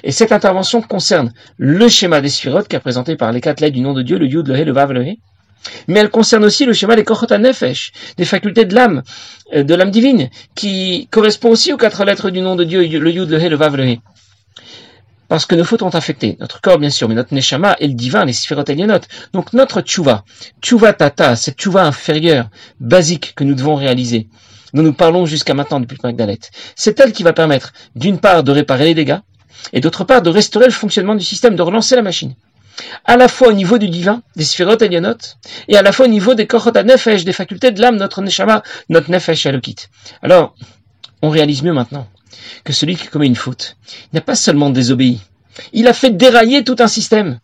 Et 0.04 0.12
cette 0.12 0.32
intervention 0.32 0.82
concerne 0.82 1.34
le 1.58 1.88
schéma 1.88 2.22
des 2.22 2.30
sphirotes 2.30 2.68
qui 2.68 2.76
est 2.76 2.80
présenté 2.80 3.16
par 3.16 3.32
les 3.32 3.42
quatre 3.42 3.60
lettres 3.62 3.76
du 3.76 3.82
nom 3.82 3.94
de 3.94 4.02
Dieu, 4.02 4.18
le 4.18 4.28
Yud, 4.28 4.48
le 4.48 4.58
He, 4.58 4.66
le 4.66 4.74
Vav, 4.74 4.92
le 4.92 5.06
He. 5.06 5.20
Mais 5.88 6.00
elle 6.00 6.10
concerne 6.10 6.46
aussi 6.46 6.66
le 6.66 6.74
schéma 6.74 6.96
des 6.96 7.04
Kochot 7.04 7.38
Nefesh, 7.38 7.92
des 8.18 8.26
facultés 8.26 8.66
de 8.66 8.76
l'âme, 8.76 9.04
euh, 9.54 9.64
de 9.64 9.74
l'âme 9.74 9.92
divine, 9.92 10.30
qui 10.54 11.08
correspond 11.12 11.50
aussi 11.50 11.74
aux 11.74 11.78
quatre 11.78 12.04
lettres 12.06 12.30
du 12.30 12.42
nom 12.42 12.56
de 12.56 12.64
Dieu, 12.64 12.82
le 12.82 13.12
Yud, 13.12 13.30
le 13.30 13.40
He, 13.42 13.50
le 13.50 13.56
Vav, 13.56 13.76
le 13.76 13.86
He. 13.88 14.00
Parce 15.28 15.48
que 15.48 15.56
nos 15.56 15.64
fautes 15.64 15.82
ont 15.82 15.90
affecté 15.90 16.38
notre 16.40 16.62
corps, 16.62 16.78
bien 16.78 16.92
sûr, 16.92 17.10
mais 17.10 17.16
notre 17.16 17.34
Neshama 17.34 17.76
et 17.80 17.88
le 17.88 17.94
divin, 17.94 18.26
les 18.26 18.34
Sphirot 18.34 18.64
Elionot. 18.68 19.00
Donc 19.34 19.54
notre 19.54 19.82
Tchouva, 19.82 20.24
Tchouva 20.62 20.94
Tata, 20.94 21.36
cette 21.36 21.58
Tchouva 21.58 21.84
inférieure, 21.84 22.50
basique 22.80 23.34
que 23.36 23.44
nous 23.44 23.56
devons 23.56 23.76
réaliser, 23.76 24.28
dont 24.74 24.84
nous 24.84 24.94
parlons 24.94 25.26
jusqu'à 25.26 25.56
maintenant 25.56 25.80
depuis 25.80 25.98
le 26.04 26.38
c'est 26.76 27.00
elle 27.00 27.12
qui 27.12 27.24
va 27.24 27.34
permettre, 27.34 27.74
d'une 27.96 28.20
part, 28.20 28.44
de 28.44 28.52
réparer 28.52 28.86
les 28.86 28.94
dégâts, 28.94 29.18
et 29.74 29.82
d'autre 29.82 30.04
part 30.04 30.22
de 30.22 30.30
restaurer 30.30 30.66
le 30.66 30.72
fonctionnement 30.72 31.16
du 31.16 31.24
système, 31.24 31.56
de 31.56 31.62
relancer 31.62 31.96
la 31.96 32.02
machine. 32.02 32.36
À 33.06 33.16
la 33.16 33.28
fois 33.28 33.50
au 33.50 33.54
niveau 33.54 33.78
du 33.78 33.90
divin, 33.90 34.22
des 34.36 34.44
sphirotes 34.44 34.82
Elionot, 34.82 35.18
et 35.68 35.78
à 35.78 35.82
la 35.82 35.92
fois 35.92 36.06
au 36.06 36.10
niveau 36.10 36.34
des 36.34 36.46
kochot 36.46 36.72
nefesh, 36.72 37.24
des 37.24 37.34
facultés 37.34 37.72
de 37.72 37.82
l'âme, 37.82 37.96
notre 37.96 38.22
neshama, 38.22 38.64
notre 38.90 39.10
nefesh 39.10 39.46
alokit. 39.46 39.88
Alors, 40.22 40.56
on 41.22 41.30
réalise 41.30 41.64
mieux 41.64 41.74
maintenant 41.74 42.08
que 42.64 42.74
celui 42.74 42.96
qui 42.96 43.08
commet 43.08 43.28
une 43.28 43.36
faute 43.36 43.78
n'a 44.12 44.22
pas 44.22 44.36
seulement 44.36 44.70
désobéi, 44.70 45.22
il 45.74 45.88
a 45.88 45.94
fait 45.94 46.12
dérailler 46.12 46.64
tout 46.64 46.76
un 46.80 46.88
système. 46.88 47.40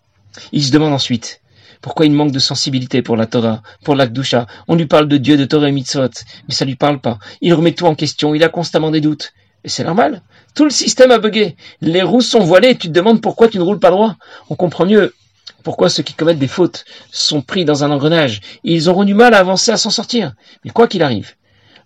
Il 0.52 0.64
se 0.64 0.72
demande 0.72 0.94
ensuite 0.94 1.42
pourquoi 1.82 2.06
il 2.06 2.12
manque 2.12 2.32
de 2.32 2.40
sensibilité 2.40 3.02
pour 3.02 3.18
la 3.18 3.26
Torah, 3.26 3.64
pour 3.84 3.96
l'Akdusha. 3.96 4.46
On 4.68 4.76
lui 4.76 4.86
parle 4.86 5.08
de 5.08 5.18
Dieu, 5.18 5.36
de 5.36 5.46
Torah 5.46 5.68
et 5.68 5.72
Mitzvot, 5.72 6.10
mais 6.48 6.54
ça 6.54 6.64
lui 6.64 6.76
parle 6.76 7.02
pas. 7.02 7.18
Il 7.42 7.54
remet 7.54 7.72
tout 7.74 7.86
en 7.86 7.96
question, 7.96 8.36
il 8.36 8.44
a 8.44 8.50
constamment 8.50 8.92
des 8.92 9.02
doutes. 9.02 9.34
Et 9.64 9.70
c'est 9.70 9.84
normal. 9.84 10.22
Tout 10.56 10.64
le 10.64 10.70
système 10.70 11.12
a 11.12 11.20
bugué. 11.20 11.56
Les 11.82 12.02
roues 12.02 12.22
sont 12.22 12.40
voilées. 12.40 12.76
Tu 12.76 12.88
te 12.88 12.94
demandes 12.94 13.22
pourquoi 13.22 13.48
tu 13.48 13.58
ne 13.58 13.64
roules 13.64 13.80
pas 13.80 13.92
droit. 13.92 14.16
On 14.50 14.56
comprend 14.56 14.86
mieux 14.86 15.14
pourquoi 15.64 15.90
ceux 15.90 16.04
qui 16.04 16.14
commettent 16.14 16.40
des 16.40 16.48
fautes 16.48 16.86
sont 17.12 17.42
pris 17.42 17.66
dans 17.66 17.84
un 17.84 17.92
engrenage. 17.92 18.42
ils 18.64 18.90
auront 18.90 19.04
du 19.04 19.14
mal 19.14 19.34
à 19.34 19.40
avancer, 19.40 19.72
à 19.72 19.78
s'en 19.78 19.90
sortir. 19.90 20.34
Mais 20.64 20.72
quoi 20.72 20.88
qu'il 20.88 21.04
arrive, 21.04 21.36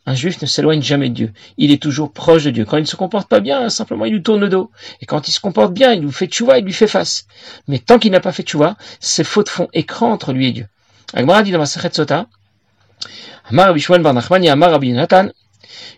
un 0.06 0.16
juif 0.16 0.42
ne 0.42 0.48
s'éloigne 0.48 0.82
jamais 0.82 1.10
de 1.10 1.16
Dieu. 1.16 1.34
Il 1.58 1.72
est 1.72 1.82
toujours 1.82 2.12
proche 2.12 2.44
de 2.44 2.52
Dieu. 2.52 2.66
Quand 2.66 2.78
il 2.78 2.82
ne 2.82 2.88
se 2.88 2.96
comporte 2.96 3.28
pas 3.28 3.40
bien, 3.40 3.70
simplement 3.70 4.06
il 4.06 4.14
lui 4.14 4.22
tourne 4.22 4.40
le 4.40 4.50
dos. 4.50 4.72
Et 5.02 5.06
quand 5.06 5.28
il 5.28 5.32
se 5.32 5.40
comporte 5.40 5.74
bien, 5.74 5.94
il 5.94 6.02
lui 6.02 6.12
fait 6.12 6.28
tchouva, 6.28 6.60
il 6.60 6.66
lui 6.66 6.74
fait 6.74 6.88
face. 6.88 7.26
Mais 7.68 7.80
tant 7.80 7.98
qu'il 8.00 8.12
n'a 8.12 8.20
pas 8.20 8.32
fait 8.32 8.44
tchouva, 8.44 8.78
ses 9.00 9.24
fautes 9.24 9.50
font 9.50 9.68
écran 9.74 10.12
entre 10.12 10.32
lui 10.32 10.48
et 10.48 10.52
Dieu. 10.52 10.68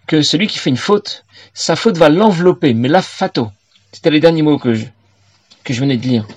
Que 0.07 0.21
celui 0.21 0.47
qui 0.47 0.57
fait 0.59 0.69
une 0.69 0.77
faute, 0.77 1.25
sa 1.53 1.75
faute 1.75 1.97
va 1.97 2.09
l'envelopper, 2.09 2.73
mais 2.73 2.87
la 2.87 3.01
fato. 3.01 3.49
C'était 3.91 4.09
les 4.09 4.19
derniers 4.19 4.41
mots 4.41 4.57
que 4.57 4.73
je, 4.73 4.85
que 5.63 5.73
je 5.73 5.79
venais 5.79 5.97
de 5.97 6.07
lire. 6.07 6.27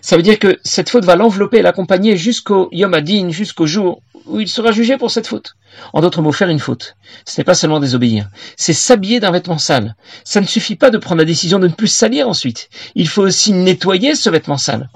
Ça 0.00 0.16
veut 0.16 0.22
dire 0.22 0.38
que 0.38 0.58
cette 0.64 0.88
faute 0.88 1.04
va 1.04 1.16
l'envelopper 1.16 1.58
et 1.58 1.62
l'accompagner 1.62 2.16
jusqu'au 2.16 2.68
Yom 2.72 2.94
Adin, 2.94 3.30
jusqu'au 3.30 3.66
jour 3.66 4.02
où 4.26 4.40
il 4.40 4.48
sera 4.48 4.72
jugé 4.72 4.96
pour 4.96 5.10
cette 5.10 5.26
faute. 5.26 5.56
En 5.92 6.00
d'autres 6.00 6.22
mots, 6.22 6.32
faire 6.32 6.48
une 6.48 6.58
faute, 6.58 6.96
ce 7.26 7.40
n'est 7.40 7.44
pas 7.44 7.54
seulement 7.54 7.80
désobéir, 7.80 8.28
c'est 8.56 8.72
s'habiller 8.72 9.20
d'un 9.20 9.30
vêtement 9.30 9.58
sale. 9.58 9.96
Ça 10.24 10.40
ne 10.40 10.46
suffit 10.46 10.76
pas 10.76 10.90
de 10.90 10.98
prendre 10.98 11.18
la 11.18 11.24
décision 11.24 11.58
de 11.58 11.68
ne 11.68 11.72
plus 11.72 11.88
salir 11.88 12.28
ensuite. 12.28 12.70
Il 12.94 13.08
faut 13.08 13.22
aussi 13.22 13.52
nettoyer 13.52 14.14
ce 14.14 14.30
vêtement 14.30 14.58
sale. 14.58 14.88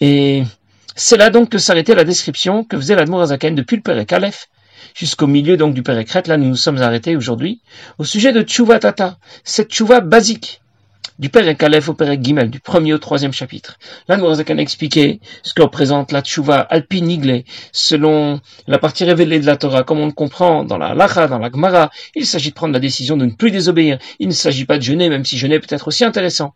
Et 0.00 0.44
c'est 0.94 1.16
là 1.16 1.30
donc 1.30 1.50
que 1.50 1.58
s'arrêtait 1.58 1.94
la 1.94 2.04
description 2.04 2.64
que 2.64 2.76
faisait 2.76 2.96
l'Admour 2.96 3.22
Azaken 3.22 3.54
depuis 3.54 3.76
le 3.76 3.82
Père 3.82 4.04
Aleph 4.10 4.48
jusqu'au 4.94 5.26
milieu 5.26 5.56
donc 5.56 5.74
du 5.74 5.82
Père 5.82 6.02
Là, 6.26 6.36
nous 6.36 6.48
nous 6.48 6.56
sommes 6.56 6.78
arrêtés 6.78 7.16
aujourd'hui 7.16 7.60
au 7.98 8.04
sujet 8.04 8.32
de 8.32 8.42
Tchouva 8.42 8.78
Tata, 8.78 9.18
cette 9.44 9.70
Tchouva 9.70 10.00
basique 10.00 10.60
du 11.18 11.30
Père 11.30 11.52
Aleph 11.60 11.88
au 11.88 11.94
Père 11.94 12.22
Gimel, 12.22 12.48
du 12.48 12.60
premier 12.60 12.94
au 12.94 12.98
troisième 12.98 13.32
chapitre. 13.32 13.78
Là, 14.08 14.16
nous 14.16 14.26
avons 14.26 14.58
expliqué 14.58 15.20
ce 15.42 15.52
que 15.52 15.62
représente 15.62 16.12
la 16.12 16.22
tchouva 16.22 16.60
alpiniglé, 16.60 17.44
selon 17.72 18.40
la 18.68 18.78
partie 18.78 19.04
révélée 19.04 19.40
de 19.40 19.46
la 19.46 19.56
Torah, 19.56 19.82
comme 19.82 19.98
on 19.98 20.06
le 20.06 20.12
comprend 20.12 20.62
dans 20.62 20.78
la 20.78 20.94
Lacha, 20.94 21.26
dans 21.26 21.38
la 21.38 21.50
Gemara. 21.50 21.90
Il 22.14 22.24
s'agit 22.24 22.50
de 22.50 22.54
prendre 22.54 22.72
la 22.72 22.78
décision 22.78 23.16
de 23.16 23.26
ne 23.26 23.32
plus 23.32 23.50
désobéir. 23.50 23.98
Il 24.20 24.28
ne 24.28 24.32
s'agit 24.32 24.64
pas 24.64 24.78
de 24.78 24.82
jeûner, 24.82 25.08
même 25.08 25.24
si 25.24 25.36
jeûner 25.36 25.58
peut 25.58 25.74
être 25.74 25.88
aussi 25.88 26.04
intéressant. 26.04 26.54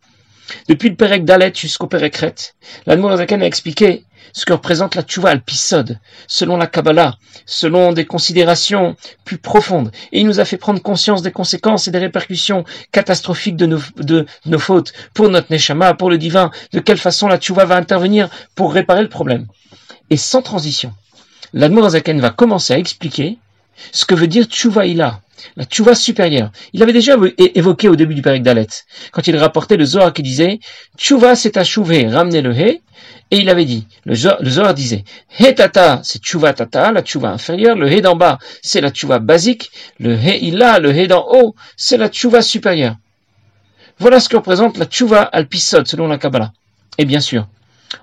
Depuis 0.68 0.90
le 0.90 0.96
Pérec 0.96 1.24
Dalet 1.24 1.52
jusqu'au 1.54 1.86
Pérec 1.86 2.16
Ret, 2.16 2.54
l'Admorazakan 2.86 3.40
a 3.40 3.46
expliqué 3.46 4.04
ce 4.32 4.44
que 4.44 4.52
représente 4.52 4.94
la 4.94 5.02
tchouva 5.02 5.30
al-pisod, 5.30 5.98
selon 6.26 6.56
la 6.56 6.66
Kabbalah, 6.66 7.16
selon 7.46 7.92
des 7.92 8.04
considérations 8.04 8.96
plus 9.24 9.38
profondes. 9.38 9.92
Et 10.12 10.20
il 10.20 10.26
nous 10.26 10.40
a 10.40 10.44
fait 10.44 10.56
prendre 10.56 10.80
conscience 10.80 11.22
des 11.22 11.32
conséquences 11.32 11.88
et 11.88 11.90
des 11.90 11.98
répercussions 11.98 12.64
catastrophiques 12.92 13.56
de 13.56 13.66
nos, 13.66 13.80
de 13.96 14.26
nos 14.46 14.58
fautes 14.58 14.92
pour 15.14 15.28
notre 15.28 15.52
neshama, 15.52 15.94
pour 15.94 16.10
le 16.10 16.18
divin, 16.18 16.50
de 16.72 16.80
quelle 16.80 16.98
façon 16.98 17.28
la 17.28 17.38
tchouva 17.38 17.64
va 17.64 17.76
intervenir 17.76 18.28
pour 18.54 18.72
réparer 18.72 19.02
le 19.02 19.08
problème? 19.08 19.46
Et 20.10 20.16
sans 20.16 20.42
transition, 20.42 20.92
l'Admorazaken 21.52 22.20
va 22.20 22.30
commencer 22.30 22.74
à 22.74 22.78
expliquer 22.78 23.38
ce 23.92 24.04
que 24.04 24.14
veut 24.14 24.26
dire 24.26 24.46
tchouva 24.46 24.86
ila, 24.86 25.20
la 25.56 25.64
tchouva 25.64 25.94
supérieure. 25.94 26.50
Il 26.72 26.82
avait 26.82 26.92
déjà 26.92 27.16
évoqué 27.38 27.88
au 27.88 27.96
début 27.96 28.14
du 28.14 28.22
Pérec 28.22 28.42
Dalet, 28.42 28.68
quand 29.12 29.26
il 29.26 29.36
rapportait 29.36 29.76
le 29.76 29.84
Zohar 29.84 30.12
qui 30.12 30.22
disait 30.22 30.60
Tchouva 30.96 31.34
c'est 31.34 31.56
à 31.56 31.64
chouver, 31.64 32.08
ramener 32.08 32.42
le 32.42 32.52
he, 32.52 32.80
et 33.30 33.38
il 33.38 33.48
avait 33.48 33.64
dit, 33.64 33.86
le 34.04 34.14
Zohar, 34.14 34.74
disait, 34.74 35.04
he 35.40 35.54
tata 35.54 36.00
c'est 36.04 36.22
tchouva 36.22 36.52
tata, 36.52 36.92
la 36.92 37.02
tchouva 37.02 37.30
inférieure, 37.30 37.76
le 37.76 37.90
he 37.90 38.00
d'en 38.00 38.14
bas 38.14 38.38
c'est 38.62 38.80
la 38.80 38.90
tchouva 38.90 39.18
basique, 39.18 39.70
le 39.98 40.14
he 40.14 40.44
ila, 40.44 40.78
le 40.78 40.94
he 40.94 41.06
d'en 41.06 41.26
haut, 41.30 41.54
c'est 41.76 41.96
la 41.96 42.08
tchouva 42.08 42.42
supérieure. 42.42 42.96
Voilà 43.98 44.20
ce 44.20 44.28
que 44.28 44.36
représente 44.36 44.76
la 44.78 44.86
tchouva 44.86 45.22
alpisod 45.22 45.86
selon 45.86 46.08
la 46.08 46.18
Kabbalah. 46.18 46.52
Et 46.98 47.04
bien 47.04 47.20
sûr, 47.20 47.48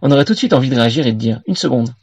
on 0.02 0.12
aurait 0.12 0.26
tout 0.26 0.34
de 0.34 0.38
suite 0.38 0.54
envie 0.54 0.70
de 0.70 0.76
réagir 0.76 1.06
et 1.06 1.12
de 1.12 1.18
dire, 1.18 1.42
une 1.48 1.56
seconde, 1.56 1.94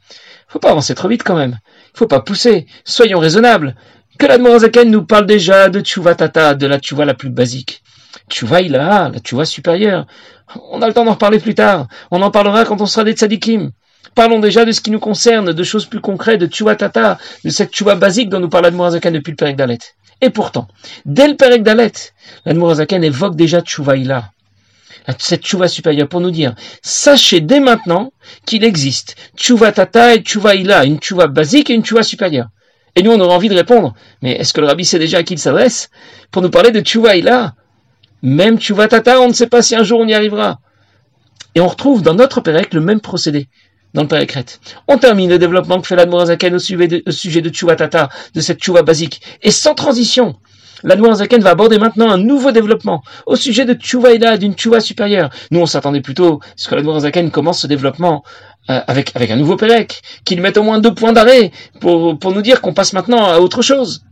faut 0.48 0.58
pas 0.58 0.70
avancer 0.70 0.94
trop 0.94 1.08
vite 1.08 1.22
quand 1.22 1.36
même, 1.36 1.58
faut 1.94 2.06
pas 2.06 2.20
pousser, 2.20 2.66
soyons 2.84 3.18
raisonnables, 3.18 3.74
que 4.18 4.26
la 4.26 4.38
Morazaken 4.38 4.90
nous 4.90 5.04
parle 5.04 5.26
déjà 5.26 5.68
de 5.68 5.80
Tchouva 5.80 6.14
Tata, 6.14 6.54
de 6.54 6.66
la 6.66 6.78
Tchouva 6.78 7.04
la 7.04 7.14
plus 7.14 7.28
basique. 7.28 7.82
Tchouva 8.30 8.62
la 8.62 9.12
Tchouva 9.22 9.44
supérieure. 9.44 10.06
On 10.70 10.80
a 10.80 10.86
le 10.86 10.94
temps 10.94 11.04
d'en 11.04 11.12
reparler 11.12 11.38
plus 11.38 11.54
tard. 11.54 11.86
On 12.10 12.22
en 12.22 12.30
parlera 12.30 12.64
quand 12.64 12.80
on 12.80 12.86
sera 12.86 13.04
des 13.04 13.12
tzadikim. 13.12 13.72
Parlons 14.14 14.38
déjà 14.38 14.64
de 14.64 14.72
ce 14.72 14.80
qui 14.80 14.90
nous 14.90 15.00
concerne, 15.00 15.52
de 15.52 15.62
choses 15.62 15.84
plus 15.84 16.00
concrètes, 16.00 16.40
de 16.40 16.46
Tchouva 16.46 16.76
Tata, 16.76 17.18
de 17.44 17.50
cette 17.50 17.72
Tchouva 17.72 17.94
basique 17.94 18.30
dont 18.30 18.40
nous 18.40 18.48
parle 18.48 18.70
Morazaken 18.70 19.12
depuis 19.12 19.32
le 19.32 19.36
Perek 19.36 19.56
Dalet. 19.56 19.78
Et 20.22 20.30
pourtant, 20.30 20.66
dès 21.04 21.28
le 21.28 21.36
Perek 21.36 21.62
Dalet, 21.62 21.92
l'Admorazaken 22.46 23.04
évoque 23.04 23.36
déjà 23.36 23.60
Tchouva 23.60 23.96
Ila, 23.96 24.30
cette 25.18 25.42
Tchouva 25.42 25.68
supérieure, 25.68 26.08
pour 26.08 26.20
nous 26.20 26.30
dire, 26.30 26.54
sachez 26.82 27.40
dès 27.40 27.60
maintenant 27.60 28.12
qu'il 28.44 28.64
existe 28.64 29.16
Tchouva 29.36 29.72
Tata 29.72 30.14
et 30.14 30.20
Tchouva 30.20 30.54
Ila, 30.54 30.84
une 30.84 30.98
Tchouva 30.98 31.26
basique 31.26 31.70
et 31.70 31.75
une 31.75 31.84
Tchouva 31.84 32.02
supérieure. 32.02 32.48
Et 32.96 33.02
nous, 33.02 33.12
on 33.12 33.20
aurait 33.20 33.34
envie 33.34 33.48
de 33.48 33.54
répondre, 33.54 33.94
mais 34.22 34.32
est-ce 34.32 34.52
que 34.52 34.60
le 34.60 34.66
rabbi 34.66 34.84
sait 34.84 34.98
déjà 34.98 35.18
à 35.18 35.22
qui 35.22 35.34
il 35.34 35.38
s'adresse 35.38 35.90
Pour 36.30 36.42
nous 36.42 36.50
parler 36.50 36.70
de 36.70 36.80
Tchouva 36.80 37.14
là 37.16 37.54
Même 38.22 38.58
Tchouva 38.58 38.88
Tata, 38.88 39.20
on 39.20 39.28
ne 39.28 39.34
sait 39.34 39.48
pas 39.48 39.62
si 39.62 39.76
un 39.76 39.84
jour 39.84 40.00
on 40.00 40.08
y 40.08 40.14
arrivera. 40.14 40.60
Et 41.54 41.60
on 41.60 41.68
retrouve 41.68 42.02
dans 42.02 42.14
notre 42.14 42.40
Pérec 42.40 42.75
le 42.75 42.80
même 42.80 43.00
procédé, 43.00 43.48
dans 43.94 44.02
le 44.02 44.08
Pérec 44.08 44.36
On 44.88 44.98
termine 44.98 45.30
le 45.30 45.38
développement 45.38 45.80
que 45.80 45.86
fait 45.86 45.96
l'Admorazaken 45.96 46.54
au 46.54 46.58
sujet 46.58 46.88
de, 46.88 47.02
au 47.06 47.12
sujet 47.12 47.42
de 47.42 47.50
Tata, 47.50 48.08
de 48.34 48.40
cette 48.40 48.60
Tchouva 48.60 48.82
basique. 48.82 49.20
Et 49.42 49.50
sans 49.50 49.75
transition, 49.75 50.36
l'Admorazaken 50.83 51.42
va 51.42 51.50
aborder 51.50 51.78
maintenant 51.78 52.11
un 52.11 52.18
nouveau 52.18 52.52
développement 52.52 53.02
au 53.26 53.37
sujet 53.37 53.64
de 53.64 53.75
Tchouva 53.75 54.37
d'une 54.37 54.54
Tchouva 54.54 54.80
supérieure. 54.80 55.30
Nous, 55.50 55.61
on 55.61 55.66
s'attendait 55.66 56.00
plutôt, 56.00 56.40
ce 56.56 56.68
que 56.68 56.75
l'Admorazaken 56.75 57.30
commence 57.30 57.61
ce 57.61 57.66
développement 57.66 58.25
euh, 58.71 58.80
avec, 58.87 59.12
un 59.30 59.37
nouveau 59.37 59.56
Pérec, 59.56 60.02
qu'il 60.25 60.40
mette 60.40 60.56
au 60.56 60.62
moins 60.62 60.78
deux 60.80 60.95
points 60.95 61.12
d'arrêt 61.12 61.50
pour, 61.80 62.18
pour 62.18 62.33
nous 62.33 62.42
dire 62.42 62.61
qu'on 62.61 62.75
passe 62.75 62.92
maintenant 62.92 63.26
à 63.26 63.38
autre 63.38 63.62
chose. 63.62 64.04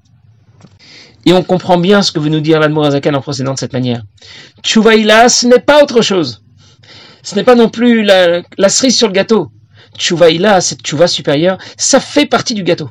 Et 1.27 1.33
on 1.33 1.43
comprend 1.43 1.79
bien 1.79 2.03
ce 2.03 2.13
que 2.13 2.21
veut 2.21 2.29
nous 2.29 2.41
dire 2.41 2.61
l'Admorazakan 2.61 3.15
en 3.15 3.21
procédant 3.21 3.55
de 3.55 3.59
cette 3.59 3.73
manière. 3.73 4.03
Tchouvaïla, 4.63 5.29
ce 5.29 5.47
n'est 5.47 5.59
pas 5.59 5.83
autre 5.83 6.03
chose. 6.03 6.43
Ce 7.23 7.35
n'est 7.35 7.45
pas 7.45 7.55
non 7.55 7.71
plus 7.71 8.03
la, 8.03 8.43
la 8.59 8.69
cerise 8.69 8.97
sur 8.97 9.09
le 9.09 9.15
gâteau. 9.15 9.51
Tchouvaïla, 9.97 10.61
cette 10.61 10.81
tchouva 10.81 11.07
supérieure, 11.07 11.59
ça 11.77 12.01
fait 12.01 12.27
partie 12.27 12.55
du 12.55 12.63
gâteau. 12.63 12.91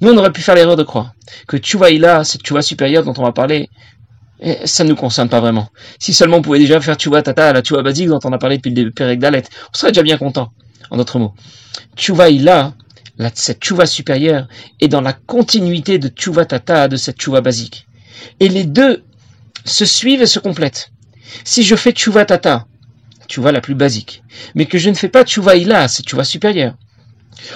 Nous, 0.00 0.10
on 0.10 0.16
aurait 0.16 0.32
pu 0.32 0.40
faire 0.40 0.54
l'erreur 0.54 0.76
de 0.76 0.82
croire 0.82 1.12
que 1.46 1.56
tchouvaïla, 1.56 2.24
cette 2.24 2.42
tchouva 2.42 2.62
supérieure 2.62 3.04
dont 3.04 3.14
on 3.18 3.22
va 3.22 3.32
parler, 3.32 3.68
ça 4.64 4.84
ne 4.84 4.90
nous 4.90 4.96
concerne 4.96 5.28
pas 5.28 5.40
vraiment. 5.40 5.68
Si 5.98 6.14
seulement 6.14 6.38
on 6.38 6.42
pouvait 6.42 6.58
déjà 6.58 6.80
faire 6.80 6.96
tchouva 6.96 7.22
tata, 7.22 7.52
la 7.52 7.62
tchouva 7.62 7.82
basique 7.82 8.08
dont 8.08 8.20
on 8.24 8.32
a 8.32 8.38
parlé 8.38 8.56
depuis 8.56 8.72
le 8.72 8.90
Pérec 8.90 9.18
d'Alet, 9.18 9.42
on 9.72 9.78
serait 9.78 9.92
déjà 9.92 10.02
bien 10.02 10.16
content. 10.16 10.52
En 10.90 10.96
d'autres 10.96 11.18
mots, 11.18 11.34
Tchouva 11.96 12.30
Ila, 12.30 12.74
cette 13.34 13.60
Tchouva 13.60 13.86
supérieure, 13.86 14.48
est 14.80 14.88
dans 14.88 15.00
la 15.00 15.12
continuité 15.12 15.98
de 15.98 16.08
Tchouva 16.08 16.46
Tata, 16.46 16.88
de 16.88 16.96
cette 16.96 17.16
Tchouva 17.16 17.40
basique. 17.42 17.86
Et 18.40 18.48
les 18.48 18.64
deux 18.64 19.04
se 19.64 19.84
suivent 19.84 20.22
et 20.22 20.26
se 20.26 20.40
complètent. 20.40 20.90
Si 21.44 21.62
je 21.62 21.76
fais 21.76 21.92
Tchouva 21.92 22.24
Tata, 22.24 22.66
Tchouva 23.28 23.52
la 23.52 23.60
plus 23.60 23.76
basique, 23.76 24.24
mais 24.56 24.66
que 24.66 24.78
je 24.78 24.90
ne 24.90 24.94
fais 24.94 25.08
pas 25.08 25.24
Tchouva 25.24 25.54
Ila, 25.54 25.86
cette 25.86 26.06
Tchouva 26.06 26.24
supérieure, 26.24 26.74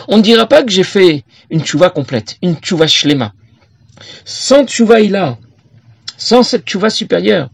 on 0.09 0.19
ne 0.19 0.23
dira 0.23 0.47
pas 0.47 0.63
que 0.63 0.71
j'ai 0.71 0.83
fait 0.83 1.25
une 1.51 1.63
Tchouva 1.63 1.91
complète, 1.91 2.37
une 2.43 2.57
Tchouva 2.57 2.87
Shlema. 2.87 3.33
Sans 4.25 4.65
Tchouva 4.65 4.99
sans 6.17 6.43
cette 6.43 6.65
Tchouva 6.65 6.91
supérieure, 6.91 7.51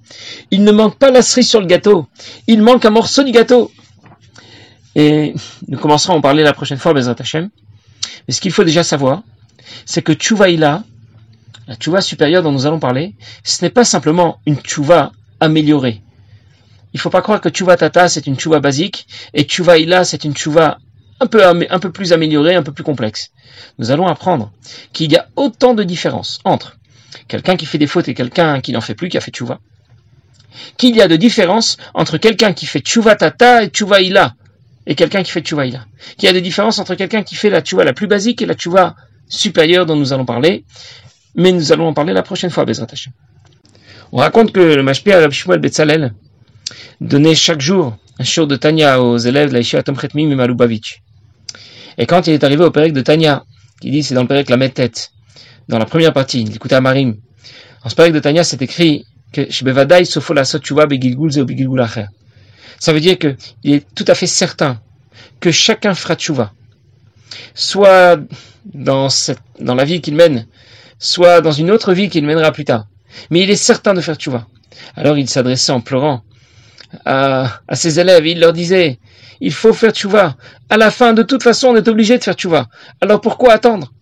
il 0.50 0.64
ne 0.64 0.72
manque 0.72 0.98
pas 0.98 1.10
la 1.10 1.22
cerise 1.22 1.48
sur 1.48 1.60
le 1.60 1.66
gâteau, 1.66 2.06
il 2.46 2.62
manque 2.62 2.84
un 2.84 2.90
morceau 2.90 3.22
du 3.24 3.32
gâteau. 3.32 3.70
Et 4.94 5.34
nous 5.68 5.78
commencerons 5.78 6.14
à 6.14 6.16
en 6.16 6.20
parler 6.20 6.42
la 6.42 6.52
prochaine 6.52 6.78
fois, 6.78 6.92
Bezrat. 6.92 7.14
Mais 7.34 8.34
ce 8.34 8.40
qu'il 8.40 8.52
faut 8.52 8.64
déjà 8.64 8.82
savoir, 8.82 9.22
c'est 9.86 10.02
que 10.02 10.12
Tchouvaïla, 10.12 10.82
la 11.68 11.74
Tchouva 11.76 12.00
supérieure 12.00 12.42
dont 12.42 12.52
nous 12.52 12.66
allons 12.66 12.80
parler, 12.80 13.14
ce 13.44 13.64
n'est 13.64 13.70
pas 13.70 13.84
simplement 13.84 14.40
une 14.46 14.56
Tchouva 14.56 15.12
améliorée. 15.38 16.02
Il 16.92 16.96
ne 16.96 17.00
faut 17.00 17.10
pas 17.10 17.22
croire 17.22 17.40
que 17.40 17.48
Tchouva 17.48 17.76
Tata 17.76 18.08
c'est 18.08 18.26
une 18.26 18.36
Tchouva 18.36 18.58
basique 18.58 19.06
et 19.32 19.44
Tchouvaïla 19.44 20.04
c'est 20.04 20.24
une 20.24 20.34
Tchouva 20.34 20.78
un 21.20 21.26
peu, 21.26 21.92
plus 21.92 22.12
améliorée, 22.12 22.54
un 22.54 22.62
peu 22.62 22.72
plus 22.72 22.84
complexe. 22.84 23.30
Nous 23.78 23.90
allons 23.90 24.06
apprendre 24.06 24.50
qu'il 24.92 25.12
y 25.12 25.16
a 25.16 25.28
autant 25.36 25.74
de 25.74 25.82
différences 25.82 26.40
entre 26.44 26.78
quelqu'un 27.28 27.56
qui 27.56 27.66
fait 27.66 27.78
des 27.78 27.86
fautes 27.86 28.08
et 28.08 28.14
quelqu'un 28.14 28.60
qui 28.60 28.72
n'en 28.72 28.80
fait 28.80 28.94
plus, 28.94 29.08
qui 29.08 29.18
a 29.18 29.20
fait 29.20 29.30
Tchouva. 29.30 29.60
Qu'il 30.76 30.96
y 30.96 31.02
a 31.02 31.08
de 31.08 31.16
différences 31.16 31.76
entre 31.94 32.16
quelqu'un 32.18 32.52
qui 32.52 32.66
fait 32.66 32.80
Tchouva 32.80 33.14
Tata 33.14 33.62
et 33.62 33.68
Tchouvaïla 33.68 34.34
et 34.86 34.94
quelqu'un 34.94 35.22
qui 35.22 35.30
fait 35.30 35.40
tchouvaïla. 35.40 35.86
Qu'il 36.16 36.26
y 36.26 36.30
a 36.30 36.32
des 36.32 36.40
différences 36.40 36.78
entre 36.78 36.94
quelqu'un 36.94 37.22
qui 37.22 37.34
fait 37.34 37.50
la 37.50 37.60
tchouva 37.60 37.84
la 37.84 37.92
plus 37.92 38.06
basique 38.06 38.42
et 38.42 38.46
la 38.46 38.54
tchouva 38.54 38.96
supérieure 39.28 39.86
dont 39.86 39.96
nous 39.96 40.12
allons 40.12 40.24
parler, 40.24 40.64
mais 41.34 41.52
nous 41.52 41.72
allons 41.72 41.86
en 41.86 41.94
parler 41.94 42.12
la 42.12 42.22
prochaine 42.22 42.50
fois, 42.50 42.64
Bezrat. 42.64 42.88
On 44.12 44.16
raconte 44.16 44.52
que 44.52 44.60
le 44.60 44.82
Mashpia 44.82 45.20
Rabbi 45.20 45.34
Shmuel 45.34 45.60
Betzalel 45.60 46.14
donnait 47.00 47.36
chaque 47.36 47.60
jour 47.60 47.96
un 48.18 48.24
show 48.24 48.46
de 48.46 48.56
Tanya 48.56 49.00
aux 49.00 49.18
élèves 49.18 49.48
de 49.48 49.54
la 49.54 49.60
Yeshiva 49.60 49.82
Tomchetmim 49.82 50.30
et 50.30 50.34
Malubavitch. 50.34 51.02
Et 51.98 52.06
quand 52.06 52.26
il 52.26 52.32
est 52.34 52.44
arrivé 52.44 52.64
au 52.64 52.70
Pérec 52.70 52.92
de 52.92 53.00
Tanya, 53.00 53.44
qui 53.80 53.90
dit 53.90 54.02
c'est 54.02 54.14
dans 54.14 54.22
le 54.22 54.28
Pérec 54.28 54.50
la 54.50 54.68
tête, 54.68 55.12
dans 55.68 55.78
la 55.78 55.86
première 55.86 56.12
partie, 56.12 56.42
il 56.42 56.54
écoutait 56.54 56.80
Marim. 56.80 57.16
En 57.84 57.88
ce 57.88 57.94
Pérec 57.94 58.12
de 58.12 58.18
Tanya, 58.18 58.44
c'est 58.44 58.60
écrit 58.62 59.06
que. 59.32 59.46
Ça 62.78 62.92
veut 62.92 63.00
dire 63.00 63.18
qu'il 63.18 63.74
est 63.74 63.94
tout 63.94 64.04
à 64.06 64.14
fait 64.14 64.26
certain 64.26 64.80
que 65.38 65.50
chacun 65.50 65.94
fera 65.94 66.16
tchouva. 66.16 66.52
Soit 67.54 68.18
dans, 68.64 69.08
cette, 69.08 69.38
dans 69.60 69.74
la 69.74 69.84
vie 69.84 70.00
qu'il 70.00 70.14
mène, 70.14 70.46
soit 70.98 71.40
dans 71.40 71.52
une 71.52 71.70
autre 71.70 71.92
vie 71.92 72.08
qu'il 72.08 72.24
mènera 72.26 72.52
plus 72.52 72.64
tard. 72.64 72.86
Mais 73.30 73.42
il 73.42 73.50
est 73.50 73.56
certain 73.56 73.94
de 73.94 74.00
faire 74.00 74.16
tchouva. 74.16 74.46
Alors 74.96 75.18
il 75.18 75.28
s'adressait 75.28 75.72
en 75.72 75.80
pleurant 75.80 76.22
à, 77.04 77.60
à, 77.68 77.76
ses 77.76 78.00
élèves. 78.00 78.26
Il 78.26 78.40
leur 78.40 78.52
disait, 78.52 78.98
il 79.40 79.52
faut 79.52 79.72
faire 79.72 79.92
tchouva. 79.92 80.36
À 80.68 80.76
la 80.76 80.90
fin, 80.90 81.12
de 81.12 81.22
toute 81.22 81.42
façon, 81.42 81.68
on 81.68 81.76
est 81.76 81.88
obligé 81.88 82.18
de 82.18 82.22
faire 82.22 82.34
tchouva. 82.34 82.66
Alors 83.00 83.20
pourquoi 83.20 83.52
attendre? 83.52 83.92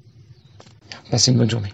Passez 1.11 1.31
une 1.31 1.39
bonne 1.39 1.51
journée. 1.51 1.73